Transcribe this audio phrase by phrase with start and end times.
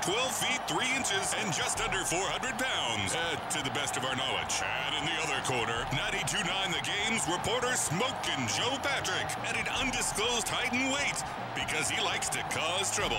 [0.00, 4.04] combined 12 feet 3 inches and just under 400 pounds, uh, to the best of
[4.04, 4.62] our knowledge.
[4.86, 10.48] And in the other corner, 92.9 The Game's reporter Smokin' Joe Patrick at an undisclosed
[10.48, 11.22] height and weight
[11.54, 13.16] because he likes to cause trouble.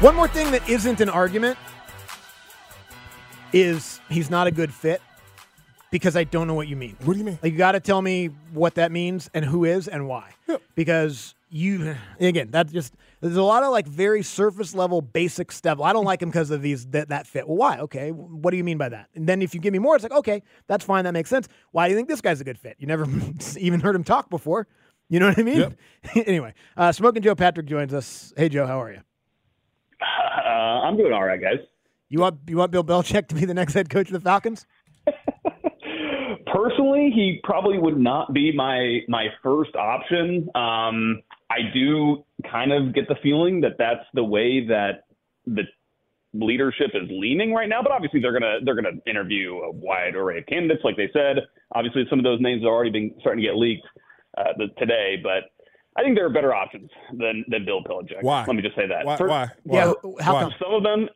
[0.00, 1.58] One more thing that isn't an argument
[3.52, 5.00] is he's not a good fit
[5.92, 6.96] because I don't know what you mean.
[7.04, 7.38] What do you mean?
[7.40, 10.30] Like you got to tell me what that means and who is and why.
[10.74, 15.80] Because you again, that just there's a lot of like very surface level basic stuff.
[15.80, 17.46] I don't like him because of these that, that fit.
[17.46, 17.78] Well, why?
[17.78, 19.10] Okay, what do you mean by that?
[19.14, 21.46] And then if you give me more, it's like okay, that's fine, that makes sense.
[21.70, 22.76] Why do you think this guy's a good fit?
[22.80, 23.06] You never
[23.58, 24.66] even heard him talk before.
[25.08, 25.58] You know what I mean?
[25.58, 25.74] Yep.
[26.26, 28.32] anyway, uh, Smoking Joe Patrick joins us.
[28.34, 29.00] Hey Joe, how are you?
[30.00, 31.58] Uh, I'm doing all right, guys.
[32.08, 34.66] You want you want Bill Belichick to be the next head coach of the Falcons?
[36.52, 40.48] Personally, he probably would not be my my first option.
[40.54, 45.04] Um, I do kind of get the feeling that that's the way that
[45.46, 45.62] the
[46.34, 47.82] leadership is leaning right now.
[47.82, 51.38] But obviously, they're gonna they're gonna interview a wide array of candidates, like they said.
[51.74, 53.86] Obviously, some of those names are already been starting to get leaked
[54.36, 55.44] uh, the, today, but.
[55.94, 58.22] I think there are better options than, than Bill Belichick.
[58.22, 58.46] Why?
[58.46, 59.04] Let me just say that.
[59.04, 59.18] Why?
[59.18, 59.48] First- why?
[59.66, 60.40] Yeah, how Why?
[60.44, 60.52] come?
[60.58, 61.06] some of them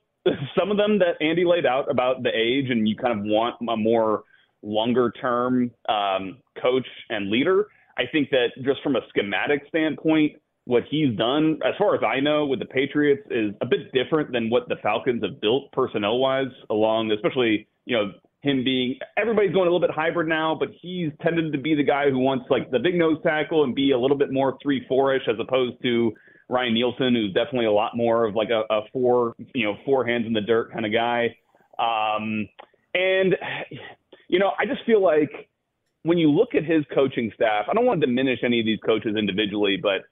[0.59, 3.57] some of them that Andy laid out about the age and you kind of want
[3.69, 4.25] a more
[4.63, 7.69] longer term um, coach and leader.
[7.99, 10.33] I think that just from a schematic standpoint,
[10.65, 14.33] what he's done, as far as I know, with the Patriots is a bit different
[14.33, 18.13] than what the Falcons have built personnel wise, along especially, you know,
[18.43, 21.83] him being everybody's going a little bit hybrid now, but he's tended to be the
[21.83, 24.85] guy who wants like the big nose tackle and be a little bit more three
[24.89, 26.13] four ish as opposed to
[26.49, 30.07] Ryan Nielsen, who's definitely a lot more of like a, a four, you know, four
[30.07, 31.37] hands in the dirt kind of guy.
[31.79, 32.49] Um,
[32.95, 33.35] and
[34.29, 35.49] you know, I just feel like
[36.03, 38.79] when you look at his coaching staff, I don't want to diminish any of these
[38.85, 40.03] coaches individually, but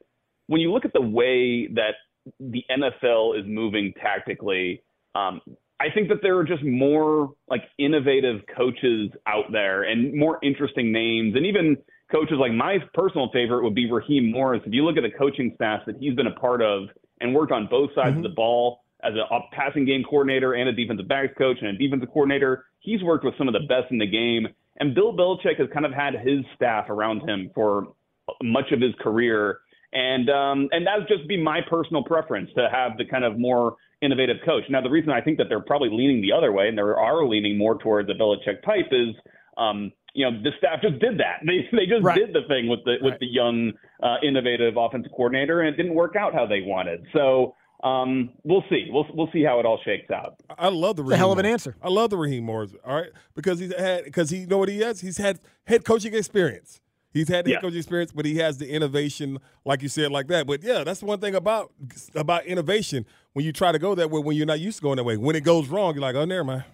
[0.47, 1.95] when you look at the way that
[2.41, 4.83] the NFL is moving tactically,
[5.15, 5.41] um,
[5.81, 10.93] I think that there are just more like innovative coaches out there and more interesting
[10.93, 11.77] names, and even
[12.13, 14.63] coaches like my personal favorite would be Raheem Morris.
[14.65, 16.85] If you look at the coaching staff that he's been a part of
[17.21, 20.73] and worked on both sides of the ball as a passing game coordinator and a
[20.73, 23.99] defensive backs coach and a defensive coordinator, he's worked with some of the best in
[23.99, 24.49] the game.
[24.79, 27.95] And Bill Belichick has kind of had his staff around him for
[28.43, 29.59] much of his career.
[29.93, 33.39] And um, and that would just be my personal preference to have the kind of
[33.39, 34.65] more innovative coach.
[34.69, 37.25] Now, the reason I think that they're probably leaning the other way and they are
[37.27, 39.15] leaning more towards the Belichick type is,
[39.57, 41.41] um, you know, the staff just did that.
[41.47, 42.19] They they just Right.
[42.19, 43.21] did the thing with the with Right.
[43.21, 43.73] the young,
[44.03, 47.05] uh, innovative offensive coordinator, and it didn't work out how they wanted.
[47.13, 47.55] So
[47.85, 48.89] um, we'll see.
[48.91, 50.37] We'll we'll see how it all shakes out.
[50.59, 51.03] I love the.
[51.05, 51.77] It's a hell of an answer.
[51.83, 52.73] I love the Raheem Morris.
[52.85, 55.01] All right, because he's had because he you know what he has.
[55.01, 56.81] He's had head coaching experience.
[57.13, 57.61] He's had head Yeah.
[57.61, 60.47] coaching experience, but he has the innovation, like you said, like that.
[60.49, 61.73] But yeah, that's the one thing about
[62.15, 63.07] about innovation.
[63.35, 65.17] When you try to go that way, when you're not used to going that way,
[65.17, 66.65] when it goes wrong, you're like, oh, never mind.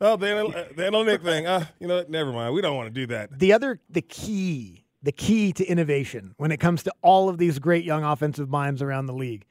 [0.00, 1.46] Oh, the anal- the analytic thing.
[1.46, 2.10] Uh, you know, what?
[2.10, 2.54] never mind.
[2.54, 3.38] We don't want to do that.
[3.38, 7.58] The other, the key, the key to innovation when it comes to all of these
[7.58, 9.44] great young offensive minds around the league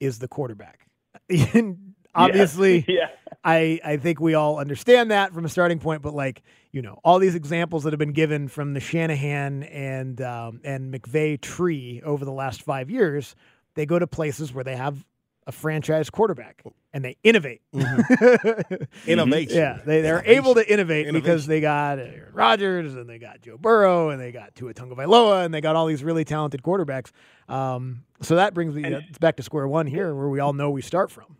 [0.00, 0.86] is the quarterback.
[2.14, 3.08] Obviously, yeah.
[3.42, 6.02] I I think we all understand that from a starting point.
[6.02, 6.42] But like
[6.72, 10.92] you know, all these examples that have been given from the Shanahan and um, and
[10.94, 13.34] McVay tree over the last five years,
[13.74, 15.04] they go to places where they have
[15.46, 16.62] a franchise quarterback
[16.92, 17.60] and they innovate.
[19.06, 19.56] Innovation.
[19.56, 20.36] Yeah, they, they're Innovation.
[20.36, 24.32] able to innovate because they got Aaron Rodgers and they got Joe Burrow and they
[24.32, 27.10] got Tua Tagovailoa and they got all these really talented quarterbacks.
[27.48, 30.82] Um, so that brings me back to square one here, where we all know we
[30.82, 31.36] start from.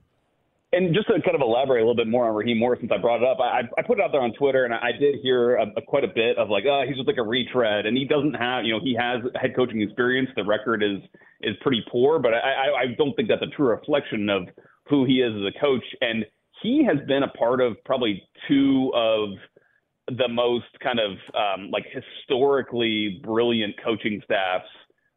[0.75, 2.99] And just to kind of elaborate a little bit more on Raheem Morris, since I
[2.99, 5.55] brought it up, I, I put it out there on Twitter, and I did hear
[5.55, 8.05] a, a, quite a bit of like, oh, he's just like a retread, and he
[8.05, 10.29] doesn't have, you know, he has head coaching experience.
[10.35, 10.99] The record is
[11.43, 14.49] is pretty poor, but I, I, don't think that's a true reflection of
[14.88, 15.85] who he is as a coach.
[16.00, 16.25] And
[16.62, 19.31] he has been a part of probably two of
[20.09, 24.65] the most kind of um, like historically brilliant coaching staffs,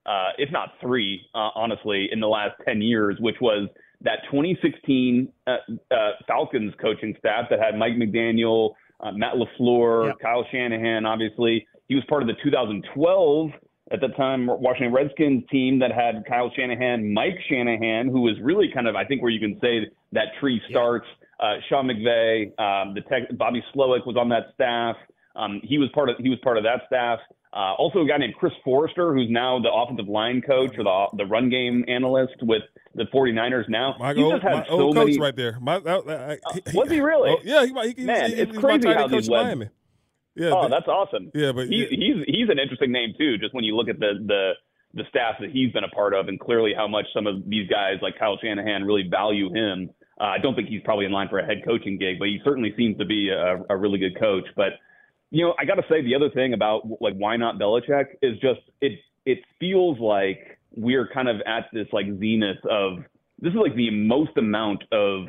[0.06, 3.69] uh, if not three, uh, honestly, in the last 10 years, which was
[4.01, 5.51] that 2016 uh,
[5.91, 5.95] uh,
[6.27, 10.19] Falcons coaching staff that had Mike McDaniel, uh, Matt LaFleur, Yep.
[10.21, 11.67] Kyle Shanahan, obviously.
[11.88, 13.49] He was part of the 2012
[13.91, 18.69] at the time Washington Redskins team that had Kyle Shanahan, Mike Shanahan, who was really
[18.73, 21.05] kind of I think where you can say that tree starts.
[21.39, 24.95] Uh, Sean McVay, um, the tech, Bobby Slowik was on that staff.
[25.35, 27.19] Um, he was part of he was part of that staff.
[27.53, 31.07] Uh, also, a guy named Chris Foerster, who's now the offensive line coach or the
[31.17, 32.63] the run game analyst with
[32.97, 33.95] the 49ers now.
[33.99, 35.19] My He's old, just had my so old coach many.
[35.19, 35.57] right there.
[35.61, 35.99] My, I,
[36.33, 36.38] I,
[36.73, 37.29] was he really?
[37.29, 39.69] Oh, yeah, he, he, he, Man, he, it's he's crazy how coach in Miami.
[40.35, 41.31] Yeah, Oh, that's awesome.
[41.33, 43.38] yeah, but he, he's he's an interesting name too.
[43.38, 44.51] Just when you look at the the
[44.94, 47.67] the staff that he's been a part of, and clearly how much some of these
[47.69, 49.89] guys like Kyle Shanahan really value him.
[50.19, 52.39] Uh, I don't think he's probably in line for a head coaching gig, but he
[52.44, 54.45] certainly seems to be a, a really good coach.
[54.55, 54.73] But
[55.29, 58.39] you know, I got to say the other thing about like why not Belichick is
[58.39, 63.00] just it it feels like we're kind of at this like zenith of
[63.40, 65.28] this is like the most amount of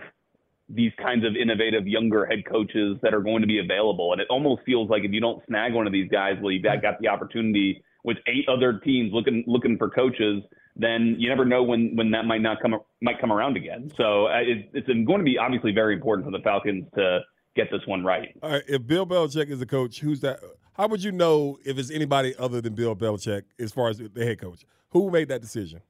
[0.69, 4.13] these kinds of innovative younger head coaches that are going to be available.
[4.13, 6.63] And it almost feels like if you don't snag one of these guys, well, you
[6.63, 10.43] got, the opportunity with eight other teams looking looking for coaches,
[10.77, 13.91] then you never know when when that might not come might come around again.
[13.97, 17.21] So uh, it, it's going to be obviously very important for the Falcons to
[17.57, 18.29] get this one right.
[18.43, 20.41] All right, if Bill Belichick is the coach, who's that?
[20.79, 24.25] How would you know if it's anybody other than Bill Belichick as far as the
[24.25, 24.65] head coach?
[24.91, 25.81] Who made that decision?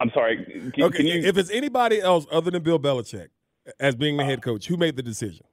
[0.00, 0.70] I'm sorry.
[0.74, 3.28] Can, okay, can you, if it's anybody else other than Bill Belichick
[3.78, 5.44] as being the head coach, who made the decision?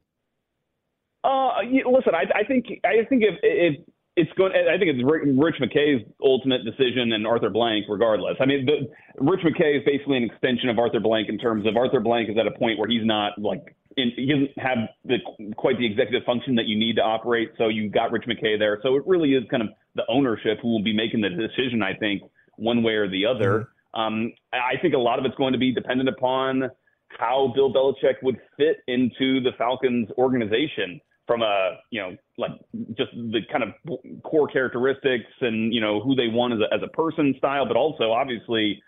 [1.25, 5.03] Uh, yeah, listen, I, I think I think if it, it's going, I think it's
[5.03, 8.37] Rich McKay's ultimate decision and Arthur Blank, regardless.
[8.39, 8.87] I mean, the,
[9.21, 12.37] Rich McKay is basically an extension of Arthur Blank in terms of Arthur Blank is
[12.37, 15.17] at a point where he's not like in, he doesn't have the
[15.55, 17.51] quite the executive function that you need to operate.
[17.57, 18.79] So you got Rich McKay there.
[18.83, 21.81] So it really is kind of the ownership who will be making the decision.
[21.81, 22.21] I think
[22.55, 23.69] one way or the other.
[23.93, 26.69] Um, I think a lot of it's going to be dependent upon
[27.17, 32.51] how Bill Belichick would fit into the Falcons organization from a you know like
[32.97, 36.81] just the kind of core characteristics and you know who they want as a, as
[36.83, 38.81] a person style, but also obviously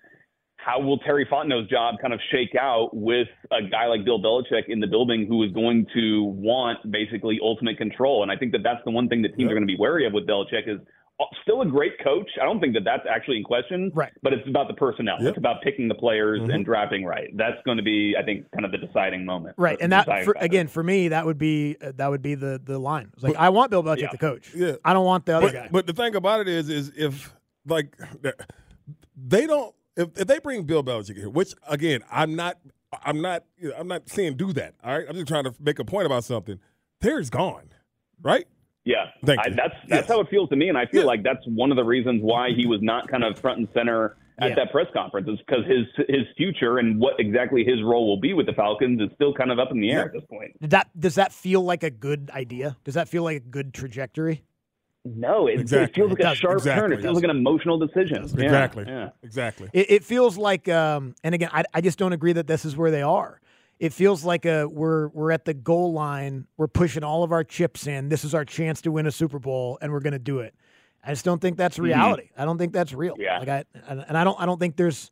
[0.64, 4.64] how will Terry Fontenot's job kind of shake out with a guy like Bill Belichick
[4.68, 8.22] in the building who is going to want basically ultimate control?
[8.22, 9.52] And I think that that's the one thing that teams Yep.
[9.52, 10.80] are going to be wary of with Belichick is
[11.20, 12.30] uh, still a great coach.
[12.42, 13.92] I don't think that that's actually in question.
[13.94, 14.12] Right.
[14.24, 15.18] But it's about the personnel.
[15.20, 15.30] Yep.
[15.30, 16.54] It's about picking the players Mhm.
[16.54, 17.30] and drafting right.
[17.36, 19.56] That's going to be, I think, kind of the deciding moment.
[19.58, 22.62] Right, and that for, again for me that would be uh, that would be the
[22.64, 23.10] the line.
[23.14, 24.10] It's like But- I want Bill Belichick Yeah.
[24.10, 24.54] to coach.
[24.56, 24.74] Yeah.
[24.86, 25.68] I don't want the other But, guy.
[25.72, 27.32] but the thing about it is, is if
[27.68, 27.96] like
[29.16, 32.58] they don't, if, if they bring Bill Belichick here, which again, I'm not,
[33.04, 34.76] I'm not, you know, I'm not saying do that.
[34.84, 36.60] All right, I'm just trying to make a point about something.
[37.02, 37.70] Terry's gone,
[38.22, 38.46] right?
[38.84, 39.56] Yeah, Thank I, you.
[39.56, 40.08] that's that's Yes.
[40.08, 41.08] how it feels to me, and I feel Yeah.
[41.08, 44.18] like that's one of the reasons why he was not kind of front and center
[44.40, 44.56] at Yeah.
[44.56, 48.34] that press conference is because his his future and what exactly his role will be
[48.34, 50.06] with the Falcons is still kind of up in the air Yeah.
[50.06, 50.60] at this point.
[50.60, 52.76] Did that does that feel like a good idea?
[52.84, 54.44] Does that feel like a good trajectory?
[55.04, 56.82] No, it, it feels like It a sharp Exactly.
[56.82, 56.94] turn.
[56.94, 58.24] It feels like an emotional decision.
[58.38, 58.86] Yeah, Exactly.
[58.88, 59.10] Yeah.
[59.24, 59.70] Exactly.
[59.74, 62.78] It, it feels like, um, and again, I, I just don't agree that this is
[62.78, 63.40] where they are.
[63.80, 66.46] It feels like a we're we're at the goal line.
[66.56, 68.10] We're pushing all of our chips in.
[68.10, 70.54] This is our chance to win a Super Bowl, and we're going to do it.
[71.04, 72.30] I just don't think that's reality.
[72.38, 73.16] I don't think that's real.
[73.18, 73.40] Yeah.
[73.40, 75.10] Like I and and I don't I don't think there's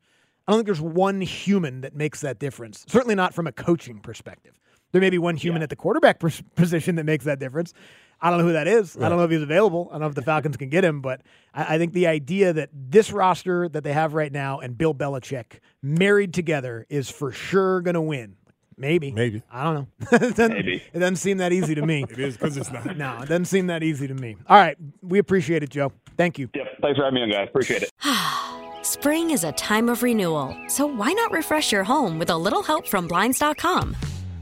[0.47, 2.85] I don't think there's one human that makes that difference.
[2.87, 4.53] Certainly not from a coaching perspective.
[4.91, 5.63] There may be one human Yeah.
[5.63, 7.73] at the quarterback pos- position that makes that difference.
[8.21, 8.97] I don't know who that is.
[8.97, 9.87] I don't know if he's available.
[9.89, 11.21] I don't know if the Falcons can get him, but
[11.53, 14.93] I, I think the idea that this roster that they have right now and Bill
[14.93, 18.35] Belichick married together is for sure going to win.
[18.77, 19.11] Maybe.
[19.11, 19.43] Maybe.
[19.51, 19.87] I don't know.
[20.13, 20.81] it, doesn't, Maybe.
[20.93, 22.05] it doesn't seem that easy to me.
[22.09, 22.97] It is because it's not.
[22.97, 24.37] no, it doesn't seem that easy to me.
[24.47, 24.77] All right.
[25.01, 25.91] We appreciate it, Joe.
[26.17, 26.49] Thank you.
[26.53, 26.67] Yep.
[26.81, 27.47] Thanks for having me on, guys.
[27.49, 27.91] Appreciate it.
[28.85, 32.63] Spring is a time of renewal, so why not refresh your home with a little
[32.63, 33.95] help from Blinds.com?